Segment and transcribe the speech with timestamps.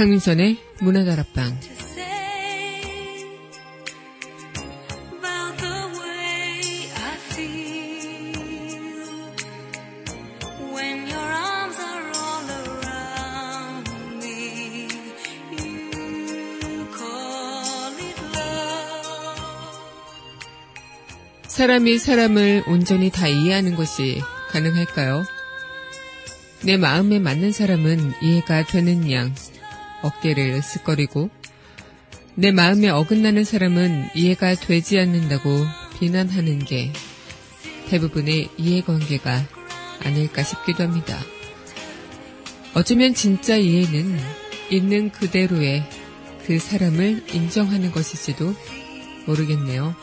[0.00, 1.60] 강민선의 문화다락방.
[21.46, 25.24] 사람이 사람을 온전히 다 이해하는 것이 가능할까요?
[26.64, 29.34] 내 마음에 맞는 사람은 이해가 되는 양,
[30.02, 31.30] 어깨를 으쓱거리고
[32.34, 35.50] 내 마음에 어긋나는 사람은 이해가 되지 않는다고
[35.98, 36.92] 비난하는 게
[37.88, 39.44] 대부분의 이해관계가
[40.04, 41.18] 아닐까 싶기도 합니다.
[42.74, 44.18] 어쩌면 진짜 이해는
[44.70, 45.84] 있는 그대로의
[46.46, 48.54] 그 사람을 인정하는 것일지도
[49.26, 49.94] 모르겠네요.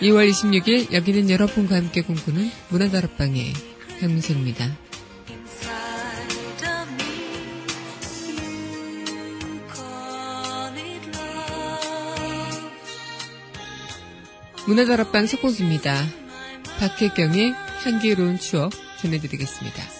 [0.00, 3.52] 2월 26일 여기는 여러분과 함께 공부는 문화다락방의
[4.00, 4.87] 강민선입니다.
[14.68, 16.04] 문화다락방 속곡입니다.
[16.78, 19.97] 박혜경의 향기로운 추억 전해드리겠습니다.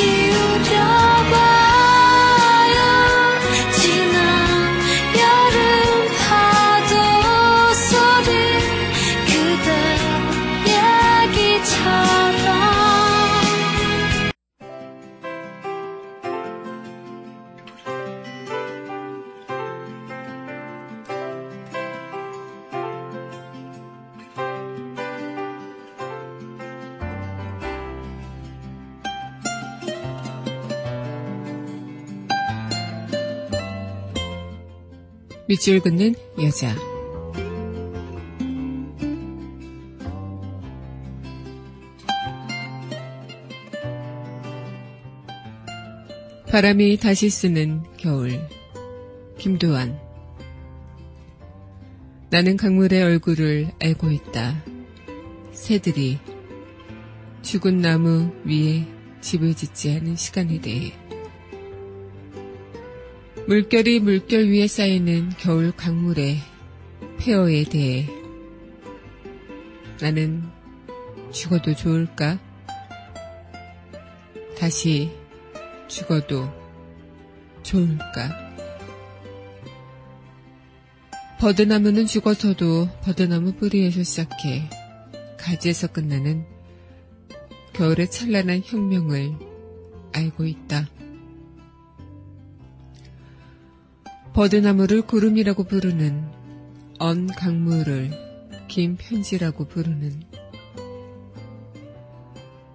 [0.00, 1.11] you don't
[35.62, 36.74] 밑줄 긋는 여자.
[46.48, 48.40] 바람이 다시 쓰는 겨울.
[49.38, 50.00] 김도환.
[52.30, 54.64] 나는 강물의 얼굴을 알고 있다.
[55.52, 56.18] 새들이
[57.42, 58.84] 죽은 나무 위에
[59.20, 60.92] 집을 짓지 않은 시간에 대해.
[63.48, 66.38] 물결이 물결 위에 쌓이는 겨울 강물의
[67.18, 68.08] 폐허에 대해
[70.00, 70.44] 나는
[71.32, 72.38] 죽어도 좋을까?
[74.56, 75.10] 다시
[75.88, 76.48] 죽어도
[77.64, 78.52] 좋을까?
[81.40, 84.70] 버드나무는 죽어서도 버드나무 뿌리에서 시작해
[85.36, 86.44] 가지에서 끝나는
[87.72, 89.32] 겨울의 찬란한 혁명을
[90.12, 90.91] 알고 있다.
[94.34, 96.24] 버드나무를 구름이라고 부르는
[96.98, 98.10] 언 강물을
[98.66, 100.22] 긴 편지라고 부르는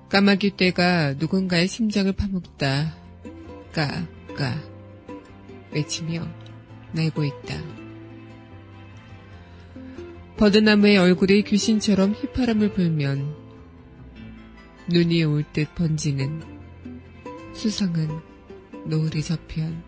[0.09, 2.95] 까마귀 떼가 누군가의 심장을 파먹다
[3.73, 4.61] 까까
[5.71, 6.27] 외치며
[6.93, 7.55] 날고 있다.
[10.37, 13.35] 버드나무의 얼굴이 귀신처럼 휘파람을 불면
[14.89, 16.43] 눈이 올 듯 번지는
[17.53, 18.21] 수상한
[18.85, 19.83] 노을의 저편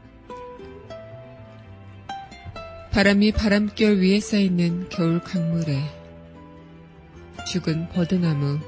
[2.91, 5.79] 바람이 바람결 위에 쌓이는 겨울 강물에
[7.47, 8.59] 죽은 버드나무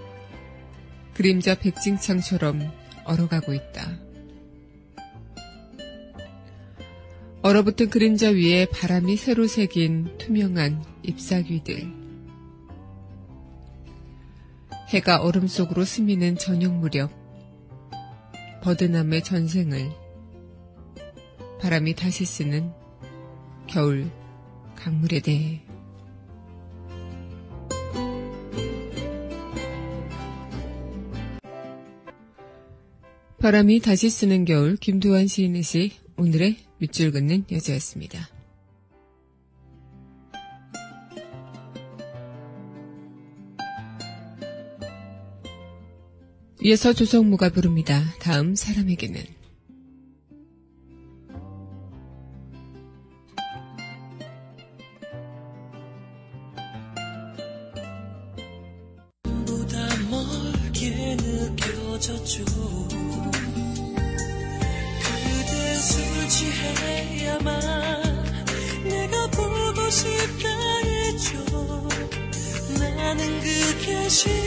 [1.15, 2.71] 그림자 백징창처럼
[3.03, 3.97] 얼어가고 있다.
[7.41, 11.91] 얼어붙은 그림자 위에 바람이 새로 새긴 투명한 잎사귀들.
[14.89, 17.11] 해가 얼음 속으로 스미는 저녁 무렵.
[18.61, 19.89] 버드남의 전생을
[21.59, 22.71] 바람이 다시 쓰는
[23.71, 24.11] 겨울
[24.75, 25.61] 강물에 대해
[33.39, 38.27] 바람이 다시 쓰는 겨울 김두한 시인의 시 오늘의 밑줄 긋는 여자였습니다.
[46.63, 48.03] 이어서 조성무가 부릅니다.
[48.19, 49.40] 다음 사람에게는
[74.11, 74.40] 신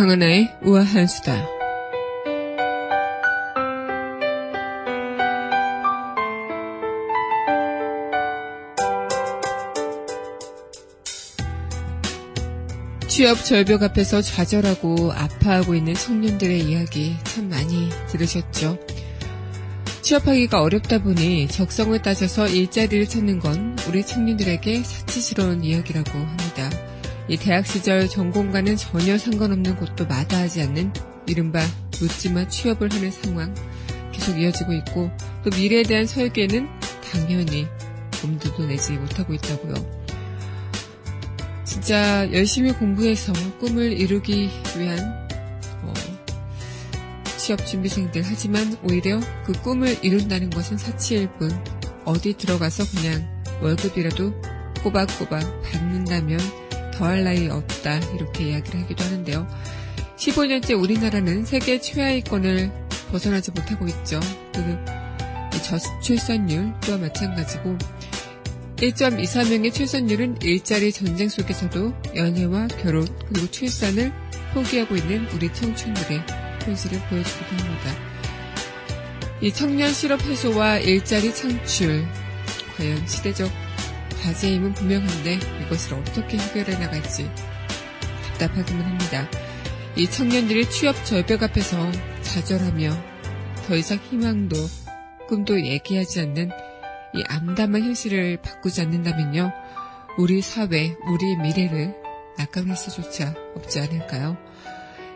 [0.00, 1.46] 강하나의 우아한 수다.
[13.08, 18.78] 취업 절벽 앞에서 좌절하고 아파하고 있는 청년들의 이야기 참 많이 들으셨죠?
[20.00, 26.39] 취업하기가 어렵다 보니 적성을 따져서 일자리를 찾는 건 우리 청년들에게 사치스러운 이야기라고 합니다.
[27.30, 30.92] 이 대학 시절 전공과는 전혀 상관없는 곳도 마다하지 않는
[31.28, 31.60] 이른바
[32.00, 33.54] 묻지마 취업을 하는 상황
[34.10, 35.12] 계속 이어지고 있고
[35.44, 36.68] 또 미래에 대한 설계는
[37.12, 37.68] 당연히
[38.24, 39.74] 엄두도 내지 못하고 있다고요.
[41.62, 44.98] 진짜 열심히 공부해서 꿈을 이루기 위한
[45.84, 45.94] 어,
[47.38, 51.48] 취업 준비생들 하지만 오히려 그 꿈을 이룬다는 것은 사치일 뿐
[52.04, 53.24] 어디 들어가서 그냥
[53.62, 54.34] 월급이라도
[54.82, 56.69] 꼬박꼬박 받는다면
[57.00, 59.48] 더할 나위 없다 이렇게 이야기를 하기도 하는데요.
[60.16, 62.70] 15년째 우리나라는 세계 최하위권을
[63.10, 64.20] 벗어나지 못하고 있죠.
[64.52, 67.78] 그 저출산율 또한 마찬가지고
[68.76, 74.12] 1.24명의 출산율은 일자리 전쟁 속에서도 연애와 결혼 그리고 출산을
[74.52, 76.22] 포기하고 있는 우리 청춘들의
[76.64, 77.94] 현실을 보여주기도 합니다.
[79.40, 82.06] 이 청년 실업 해소와 일자리 창출
[82.76, 83.50] 과연 시대적
[84.22, 87.30] 과제임은 분명한데 이것을 어떻게 해결해 나갈지
[88.38, 89.28] 답답하기만 합니다.
[89.96, 91.90] 이 청년들이 취업 절벽 앞에서
[92.22, 92.90] 좌절하며
[93.66, 94.56] 더 이상 희망도
[95.28, 96.50] 꿈도 얘기하지 않는
[97.14, 99.52] 이 암담한 현실을 바꾸지 않는다면요.
[100.18, 101.94] 우리 사회, 우리의 미래를
[102.38, 104.36] 낙감할 수조차 없지 않을까요?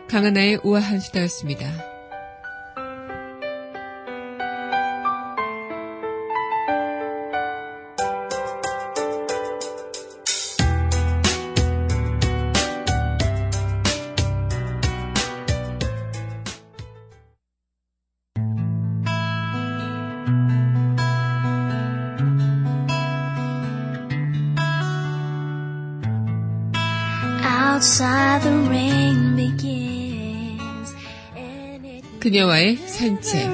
[0.09, 1.94] 강하나의 우아한 수다였습니다.
[32.35, 33.49] 그녀와의 산책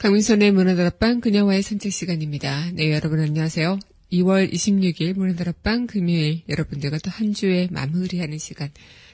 [0.00, 2.72] 강민선의 문화다락방 그녀와의 산책 시간입니다.
[2.72, 3.78] 네, 여러분 안녕하세요.
[4.10, 8.70] 2월 26일 문화다락방 금요일 여러분들과 또 한 주의 마무리하는 시간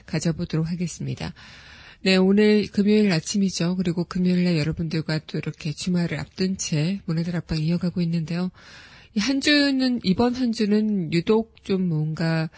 [0.07, 1.35] 가져보도록 하겠습니다.
[2.05, 3.77] 네, 오늘 금요일 아침이죠.
[3.77, 8.51] 그리고 금요일날 여러분들과 또 이렇게 주말을 앞둔 채 문화들 앞방 이어가고 있는데요.
[9.17, 12.51] 한 주는, 이번 한 주는 유독 좀 뭔가,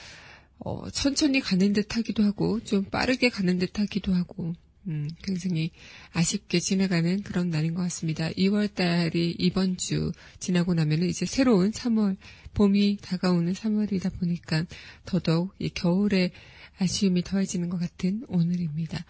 [0.59, 4.53] 어, 천천히 가는 듯 하기도 하고, 좀 빠르게 가는 듯 하기도 하고,
[4.89, 5.71] 음, 굉장히
[6.11, 8.29] 아쉽게 지나가는 그런 날인 것 같습니다.
[8.31, 12.17] 2월 달이 이번 주 지나고 나면은 이제 새로운 3월,
[12.53, 14.65] 봄이 다가오는 3월이다 보니까
[15.05, 16.31] 더더욱 이 겨울에
[16.79, 19.05] 아쉬움이 더해지는 것 같은 오늘입니다.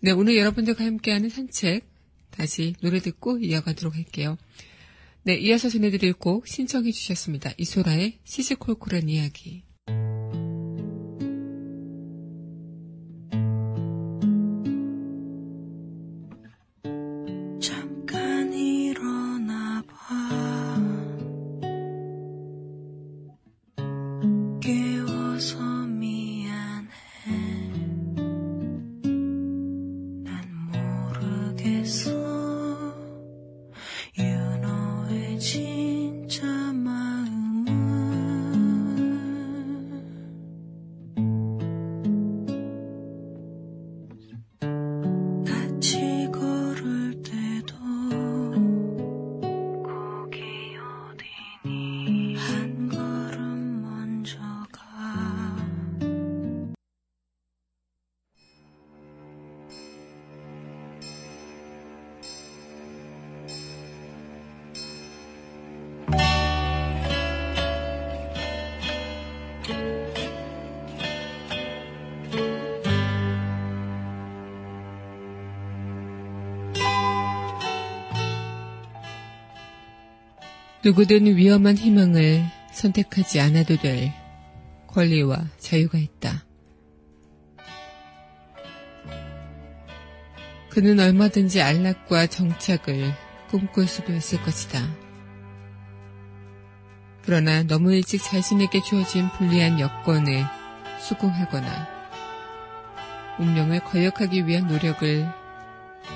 [0.00, 1.86] 네, 오늘 여러분들과 함께하는 산책
[2.30, 4.36] 다시 노래 듣고 이어가도록 할게요.
[5.24, 7.52] 네, 이어서 전해드릴 곡 신청해 주셨습니다.
[7.56, 9.62] 이소라의 시시콜콜한 이야기.
[80.84, 84.12] 누구든 위험한 희망을 선택하지 않아도 될
[84.88, 86.44] 권리와 자유가 있다.
[90.70, 93.14] 그는 얼마든지 안락과 정착을
[93.48, 94.80] 꿈꿀 수도 있을 것이다.
[97.22, 100.44] 그러나 너무 일찍 자신에게 주어진 불리한 여건에
[100.98, 101.88] 수긍하거나
[103.38, 105.28] 운명을 거역하기 위한 노력을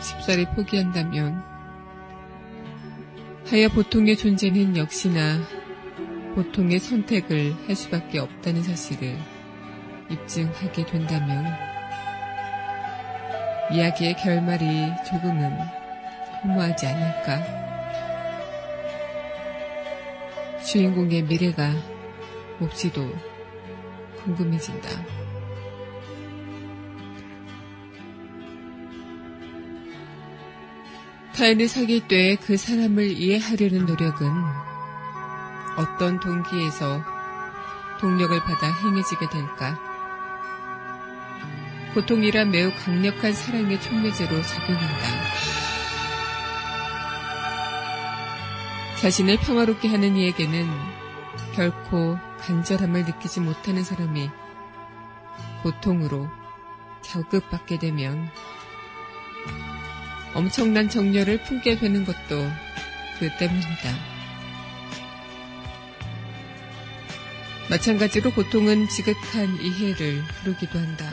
[0.02, 1.55] 쉽사리 포기한다면
[3.48, 5.38] 하여 보통의 존재는 역시나
[6.34, 9.16] 보통의 선택을 할 수밖에 없다는 사실을
[10.10, 11.46] 입증하게 된다면
[13.72, 15.58] 이야기의 결말이 조금은
[16.42, 17.44] 허무하지 않을까?
[20.64, 21.70] 주인공의 미래가
[22.58, 23.08] 몹시도
[24.24, 25.15] 궁금해진다.
[31.36, 34.26] 타인을 사귈 때 그 사람을 이해하려는 노력은
[35.76, 37.04] 어떤 동기에서
[38.00, 39.78] 동력을 받아 행해지게 될까?
[41.92, 45.06] 고통이란 매우 강력한 사랑의 촉매제로 작용한다.
[49.02, 50.66] 자신을 평화롭게 하는 이에게는
[51.54, 54.30] 결코 간절함을 느끼지 못하는 사람이
[55.62, 56.30] 고통으로
[57.02, 58.30] 자극받게 되면
[60.36, 62.52] 엄청난 정열을 품게 되는 것도
[63.18, 63.96] 그 때문이다.
[67.70, 71.10] 마찬가지로 고통은 지극한 이해를 부르기도 한다.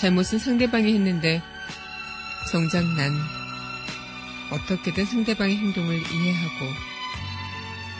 [0.00, 1.42] 잘못은 상대방이 했는데
[2.50, 3.12] 정작 난
[4.50, 6.66] 어떻게든 상대방의 행동을 이해하고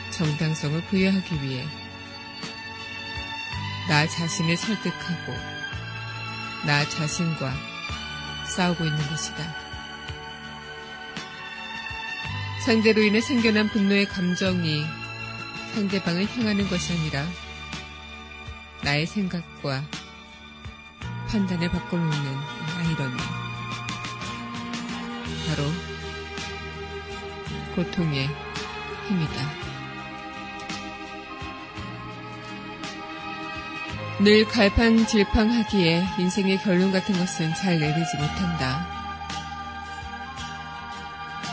[0.09, 1.67] 정당성을 부여하기 위해
[3.87, 5.33] 나 자신을 설득하고
[6.65, 7.72] 나 자신과
[8.45, 9.63] 싸우고 있는 것이다.
[12.65, 14.85] 상대로 인해 생겨난 분노의 감정이
[15.73, 17.25] 상대방을 향하는 것이 아니라
[18.83, 19.83] 나의 생각과
[21.27, 22.37] 판단을 바꿔놓는
[22.77, 23.17] 아이러니.
[25.47, 25.63] 바로
[27.75, 28.29] 고통의
[29.07, 29.62] 힘이다.
[34.19, 38.87] 늘 갈팡질팡하기에 인생의 결론 같은 것은 잘 내리지 못한다.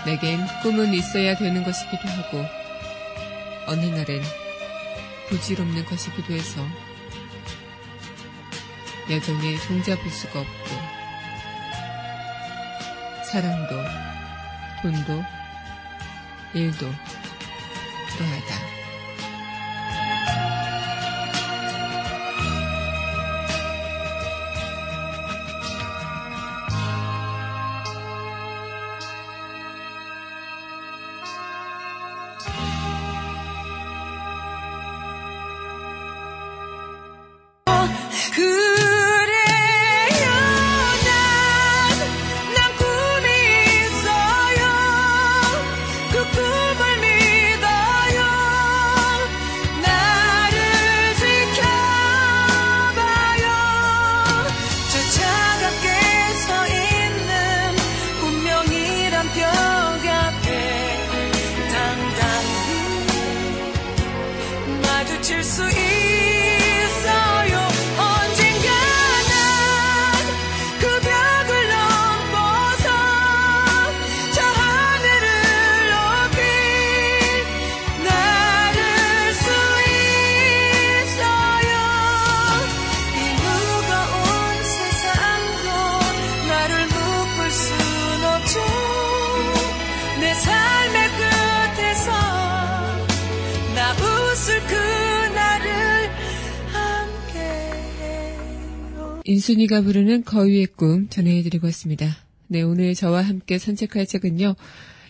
[0.04, 2.44] 내겐 꿈은 있어야 되는 것이기도 하고
[3.66, 4.22] 어느 날엔
[5.28, 6.66] 부질없는 것이기도 해서
[9.10, 10.70] 여전히 종잡을 수가 없고
[13.24, 13.74] 사랑도
[14.82, 15.24] 돈도
[16.54, 16.86] 일도
[18.16, 18.69] 그러하다.
[94.30, 96.08] 웃을 그날을
[97.52, 99.22] 함께해요.
[99.24, 102.16] 인순이가 부르는 거위의 꿈 전해드리고 왔습니다.
[102.46, 104.54] 네, 오늘 저와 함께 산책할 책은요.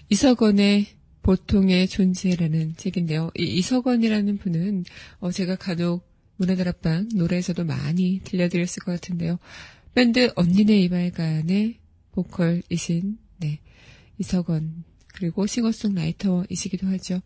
[0.09, 0.87] 이석원의
[1.23, 3.31] 보통의 존재라는 책인데요.
[3.37, 4.85] 이 이석원이라는 분은
[5.19, 9.39] 어, 제가 간혹 문화다락방 노래에서도 많이 들려드렸을 것 같은데요.
[9.93, 11.79] 밴드 언니네 이발관의
[12.13, 13.61] 보컬이신 네,
[14.17, 17.21] 이석원 그리고 싱어송라이터이시기도 하죠.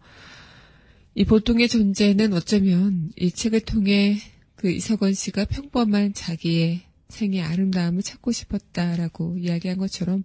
[1.17, 4.19] 이 보통의 존재는 어쩌면 이 책을 통해
[4.57, 10.25] 그 이석원 씨가 평범한 자기의 생의 아름다움을 찾고 싶었다라고 이야기한 것처럼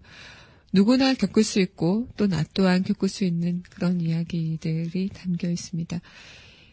[0.74, 6.00] 누구나 겪을 수 있고 또 나 또한 겪을 수 있는 그런 이야기들이 담겨 있습니다.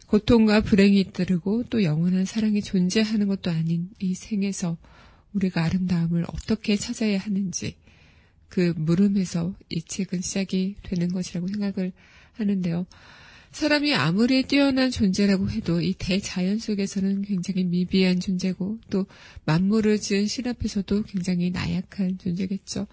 [0.06, 4.78] 고통과 불행이 잇따르고 또 영원한 사랑이 존재하는 것도 아닌 이 생에서
[5.34, 7.76] 우리가 아름다움을 어떻게 찾아야 하는지
[8.48, 11.92] 그 물음에서 이 책은 시작이 되는 것이라고 생각을
[12.34, 12.86] 하는데요.
[13.56, 19.06] 사람이 아무리 뛰어난 존재라고 해도 이 대자연 속에서는 굉장히 미비한 존재고 또
[19.46, 22.86] 만물을 지은 신 앞에서도 굉장히 나약한 존재겠죠.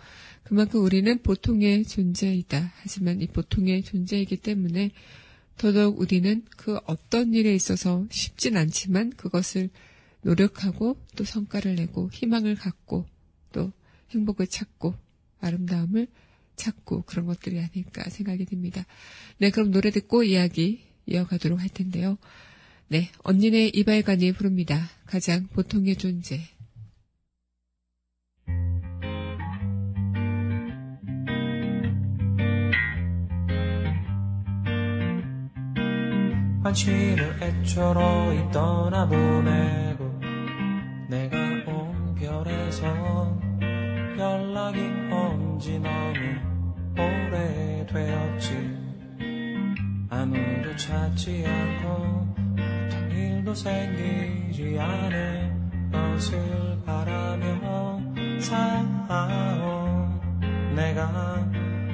[0.45, 2.71] 그만큼 우리는 보통의 존재이다.
[2.77, 4.91] 하지만 이 보통의 존재이기 때문에
[5.57, 9.69] 더더욱 우리는 그 어떤 일에 있어서 쉽진 않지만 그것을
[10.21, 13.05] 노력하고 또 성과를 내고 희망을 갖고
[13.51, 13.73] 또
[14.11, 14.95] 행복을 찾고
[15.41, 16.07] 아름다움을
[16.55, 18.85] 찾고 그런 것들이 아닐까 생각이 듭니다.
[19.37, 22.17] 네, 그럼 노래 듣고 이야기 이어가도록 할 텐데요.
[22.87, 24.89] 네, 언니네 이발관이 부릅니다.
[25.05, 26.41] 가장 보통의 존재.
[36.63, 40.19] 환시를 애초로 떠나보내고
[41.09, 42.87] 내가 온 별에서
[44.17, 44.79] 연락이
[45.11, 46.22] 온지 너무
[46.97, 48.83] 오래되었지.
[50.09, 55.51] 아무도 찾지 않고 어떤 일도 생기지 않을
[55.91, 58.01] 것을 바라며
[58.39, 60.19] 살아온
[60.75, 61.45] 내가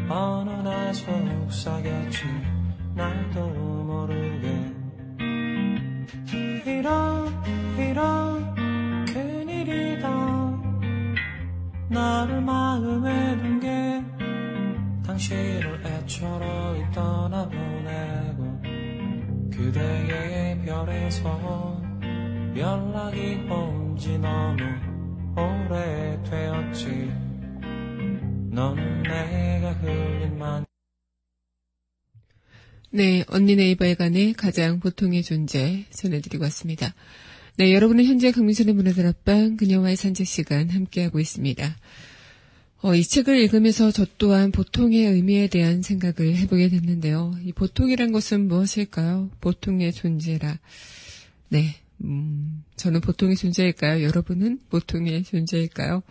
[0.10, 2.24] 어느 날 속삭였지.
[2.96, 4.80] 나도 모르게
[6.66, 7.28] 이런
[7.78, 10.10] 이런 큰일이다
[11.90, 13.59] 나를 마음에 둔게
[15.20, 18.62] 당신을 애처로 떠나보내고
[19.52, 21.82] 그대의 별에서
[22.56, 24.64] 연락이 온지 너무
[25.36, 26.88] 오래되었지
[28.52, 30.66] 너는 내가 흘린 만
[32.92, 36.96] 네, 언니 네이버에관의 가장 보통의 존재 전해드리고 왔습니다.
[37.58, 41.76] 네, 여러분은 현재 강민선의 문화들 앞방 그녀와의 산책 시간 함께하고 있습니다.
[42.82, 47.34] 어, 이 책을 읽으면서 저 또한 보통의 의미에 대한 생각을 해보게 됐는데요.
[47.44, 49.32] 이 보통이란 것은 무엇일까요?
[49.42, 50.58] 보통의 존재라.
[51.50, 54.02] 네, 음, 저는 보통의 존재일까요?
[54.02, 56.04] 여러분은 보통의 존재일까요?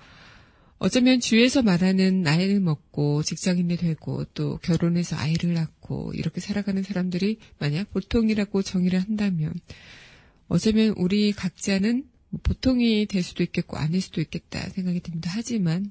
[0.77, 7.91] 어쩌면 주위에서 말하는 나이를 먹고 직장인이 되고 또 결혼해서 아이를 낳고 이렇게 살아가는 사람들이 만약
[7.93, 9.55] 보통이라고 정의를 한다면
[10.49, 12.05] 어쩌면 우리 각자는
[12.43, 15.31] 보통이 될 수도 있겠고 아닐 수도 있겠다 생각이 듭니다.
[15.33, 15.91] 하지만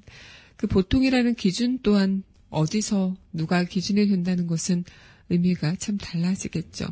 [0.58, 4.84] 그 보통이라는 기준 또한 어디서 누가 기준이 된다는 것은
[5.30, 6.86] 의미가 참 달라지겠죠.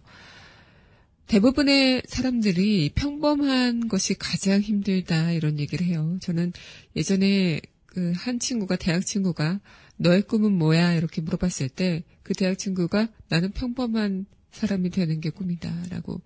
[1.26, 6.16] 대부분의 사람들이 평범한 것이 가장 힘들다 이런 얘기를 해요.
[6.22, 6.54] 저는
[6.96, 9.60] 예전에 그 한 친구가 대학 친구가
[9.98, 16.20] 너의 꿈은 뭐야 이렇게 물어봤을 때 그 대학 친구가 나는 평범한 사람이 되는 게 꿈이다라고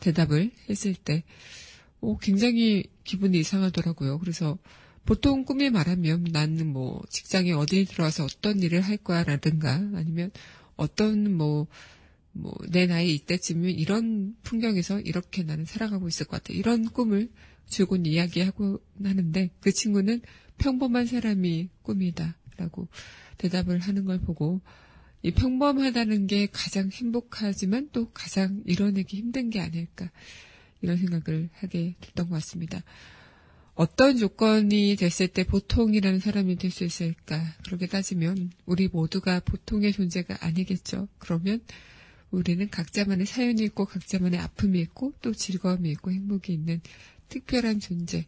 [0.00, 1.24] 대답을 했을 때
[2.00, 4.18] 오, 굉장히 기분이 이상하더라고요.
[4.18, 4.56] 그래서
[5.04, 10.30] 보통 꿈이 말하면 나는 뭐 직장에 어디 들어와서 어떤 일을 할 거야 라든가 아니면
[10.76, 11.66] 어떤 뭐,
[12.32, 16.54] 뭐, 내 나이 이때쯤이면 이런 풍경에서 이렇게 나는 살아가고 있을 것 같아.
[16.54, 17.30] 이런 꿈을
[17.66, 20.22] 주곤 이야기하고 하는데 그 친구는
[20.58, 22.36] 평범한 사람이 꿈이다.
[22.56, 22.88] 라고
[23.38, 24.60] 대답을 하는 걸 보고
[25.22, 30.10] 이 평범하다는 게 가장 행복하지만 또 가장 이뤄내기 힘든 게 아닐까.
[30.80, 32.82] 이런 생각을 하게 됐던 것 같습니다.
[33.74, 37.42] 어떤 조건이 됐을 때 보통이라는 사람이 될 수 있을까?
[37.64, 41.08] 그렇게 따지면 우리 모두가 보통의 존재가 아니겠죠.
[41.18, 41.60] 그러면
[42.30, 46.80] 우리는 각자만의 사연이 있고 각자만의 아픔이 있고 또 즐거움이 있고 행복이 있는
[47.28, 48.26] 특별한 존재,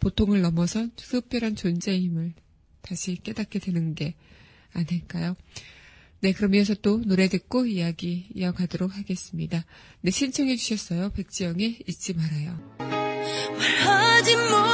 [0.00, 2.34] 보통을 넘어선 특별한 존재임을
[2.82, 4.14] 다시 깨닫게 되는 게
[4.72, 5.36] 아닐까요?
[6.20, 9.64] 네, 그럼 이어서 또 노래 듣고 이야기 이어가도록 하겠습니다.
[10.00, 11.10] 네, 신청해 주셨어요.
[11.10, 12.58] 백지영의 잊지 말아요.
[13.84, 14.65] 말하지 못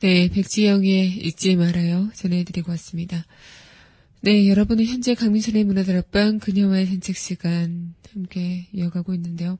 [0.00, 2.08] 네, 백지영의 잊지 말아요.
[2.14, 3.26] 전해드리고 왔습니다.
[4.22, 9.58] 네, 여러분은 현재 강민선의 문화다락방 그녀와의 산책 시간 함께 이어가고 있는데요.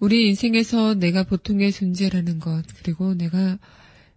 [0.00, 3.58] 우리 인생에서 내가 보통의 존재라는 것, 그리고 내가,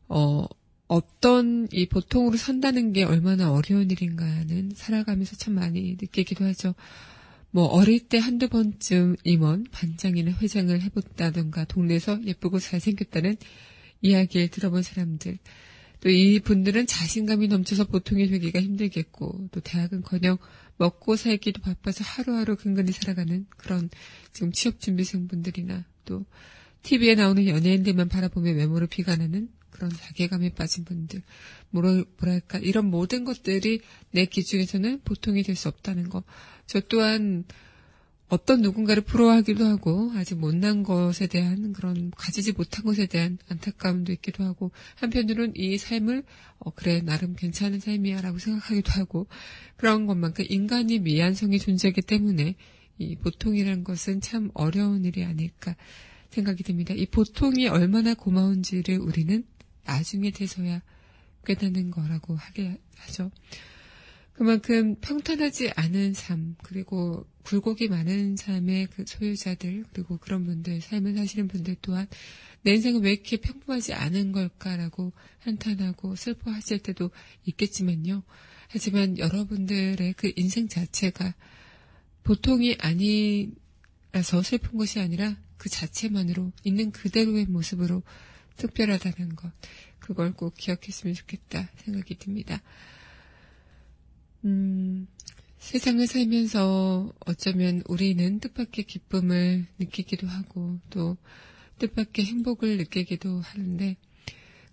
[0.09, 0.45] 어,
[0.87, 6.75] 어떤 이 보통으로 산다는 게 얼마나 어려운 일인가는 살아가면서 참 많이 느끼기도 하죠.
[7.51, 13.37] 뭐 어릴 때 한두 번쯤 임원, 반장이나 회장을 해봤다던가 동네에서 예쁘고 잘생겼다는
[14.01, 15.37] 이야기를 들어본 사람들.
[15.99, 20.37] 또 이 분들은 자신감이 넘쳐서 보통이 되기가 힘들겠고 또 대학은 커녕
[20.77, 23.89] 먹고 살기도 바빠서 하루하루 근근히 살아가는 그런
[24.31, 26.25] 지금 취업준비생 분들이나 또
[26.83, 31.21] TV에 나오는 연예인들만 바라보며 외모를 비관하는 그런 자괴감에 빠진 분들,
[31.69, 33.81] 뭐랄까, 이런 모든 것들이
[34.11, 36.23] 내 기준에서는 보통이 될 수 없다는 거.
[36.65, 37.43] 저 또한
[38.29, 44.43] 어떤 누군가를 부러워하기도 하고 아직 못난 것에 대한 그런 가지지 못한 것에 대한 안타까움도 있기도
[44.43, 46.23] 하고 한편으로는 이 삶을
[46.59, 49.27] 어 그래 나름 괜찮은 삶이야라고 생각하기도 하고
[49.77, 52.55] 그런 것만큼 인간이 미안성이 존재하기 때문에
[52.97, 55.75] 이 보통이라는 것은 참 어려운 일이 아닐까
[56.29, 56.93] 생각이 듭니다.
[56.93, 59.45] 이 보통이 얼마나 고마운지를 우리는
[59.85, 60.81] 나중에 돼서야
[61.45, 63.31] 깨닫는 거라고 하게 하죠.
[64.37, 71.47] 그만큼 평탄하지 않은 삶, 그리고 굴곡이 많은 삶의 그 소유자들, 그리고 그런 분들, 삶을 사시는
[71.47, 72.07] 분들 또한
[72.61, 77.09] 내 인생은 왜 이렇게 평범하지 않은 걸까라고 한탄하고 슬퍼하실 때도
[77.45, 78.21] 있겠지만요.
[78.67, 81.33] 하지만 여러분들의 그 인생 자체가
[82.23, 88.03] 보통이 아니라서 슬픈 것이 아니라 그 자체만으로 있는 그대로의 모습으로
[88.57, 89.51] 특별하다는 것.
[89.97, 92.61] 그걸 꼭 기억했으면 좋겠다 생각이 듭니다.
[94.45, 95.07] 음,
[95.57, 101.17] 세상을 살면서 어쩌면 우리는 뜻밖의 기쁨을 느끼기도 하고 또
[101.79, 103.97] 뜻밖의 행복을 느끼기도 하는데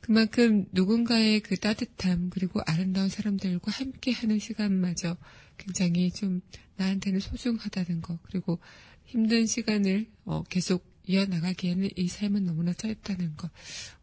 [0.00, 5.16] 그만큼 누군가의 그 따뜻함 그리고 아름다운 사람들과 함께 하는 시간마저
[5.57, 6.42] 굉장히 좀
[6.77, 8.59] 나한테는 소중하다는 거 그리고
[9.07, 13.50] 힘든 시간을 어, 계속 이어나가기에는 이 삶은 너무나 짧다는 것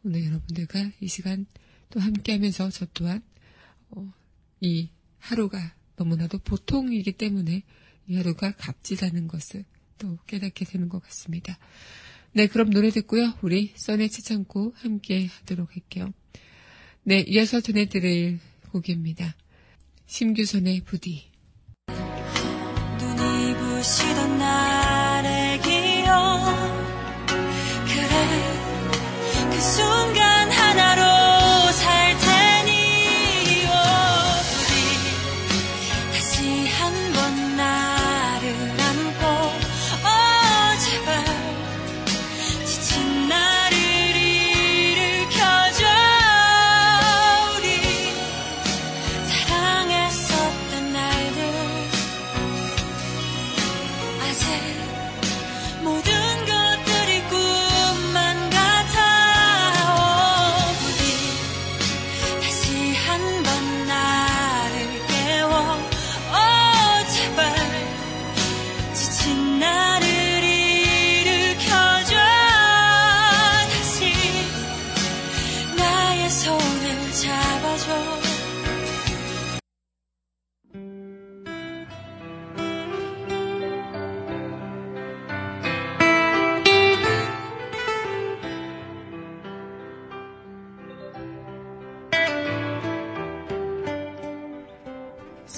[0.04, 1.45] 오늘 여러분들과 이 시간
[1.89, 3.21] 또 함께 하면서 저 또한
[3.91, 4.12] 어,
[4.60, 4.89] 이
[5.21, 7.63] 하루가 너무나도 보통이기 때문에
[8.07, 9.63] 이 하루가 값지다는 것을
[9.97, 11.57] 또 깨닫게 되는 것 같습니다.
[12.34, 13.34] 네, 그럼 노래 듣고요.
[13.41, 16.12] 우리 써네 치창고 함께 하도록 할게요.
[17.03, 18.39] 네, 이어서 전해드릴
[18.71, 19.36] 곡입니다.
[20.07, 21.29] 심규선의 부디.
[21.88, 24.70] 눈이 부시던 날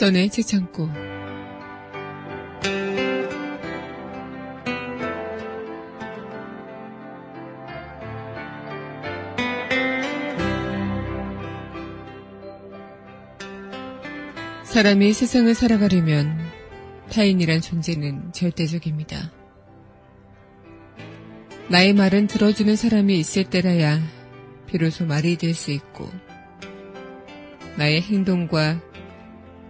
[0.04, 0.90] 써네 책창고.
[14.66, 16.38] 사람이 세상을 살아가려면
[17.10, 19.32] 타인이란 존재는 절대적입니다.
[21.70, 24.02] 나의 말은 들어주는 사람이 있을 때라야
[24.68, 26.10] 비로소 말이 될 수 있고,
[27.78, 28.82] 나의 행동과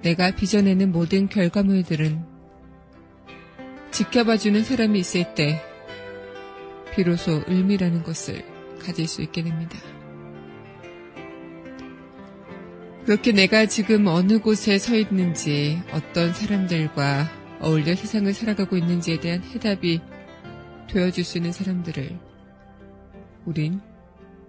[0.04, 2.26] 내가 빚어내는 모든 결과물들은
[3.92, 5.62] 지켜봐주는 사람이 있을 때
[6.94, 8.44] 비로소 의미라는 것을
[8.80, 9.80] 가질 수 있게 됩니다.
[13.06, 17.30] 그렇게 내가 지금 어느 곳에 서 있는지 어떤 사람들과
[17.62, 20.02] 어울려 세상을 살아가고 있는지에 대한 해답이
[20.90, 22.20] 되어줄 수 있는 사람들을
[23.46, 23.80] 우린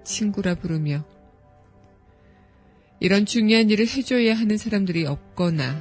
[0.03, 1.05] 친구라 부르며
[3.05, 5.79] 이런 중요한 일을 해줘야 하는 사람들이 없거나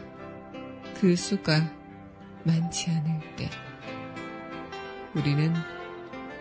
[1.00, 1.74] 그 수가
[2.44, 3.50] 많지 않을 때
[5.16, 5.54] 우리는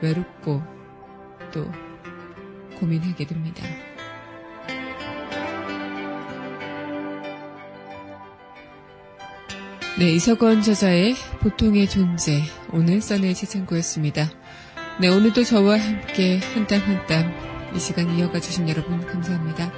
[0.01, 0.61] 외롭고
[1.53, 1.71] 또
[2.81, 3.62] 고민하게 됩니다.
[10.01, 12.42] 네, 이석원 저자의 보통의 존재
[12.73, 14.33] 오늘 써낼 시창고였습니다.
[15.01, 19.73] 네, 오늘도 저와 함께 한 땀 한 땀 이 시간 이어가 주신 여러분 감사합니다.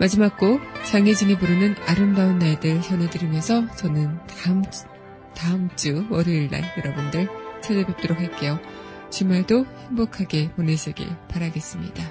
[0.00, 4.62] 마지막 곡 장혜진이 부르는 아름다운 날들 전해드리면서 저는 다음
[5.34, 7.28] 다음 주 월요일 날 여러분들
[7.60, 8.58] 찾아뵙도록 할게요.
[9.10, 12.02] 주말도 행복하게 보내시길 바라겠습니다.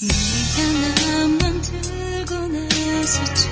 [0.00, 3.47] 네가 나만 들고 나섰지